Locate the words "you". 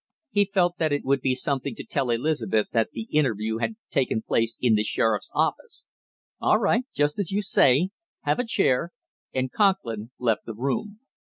7.29-7.43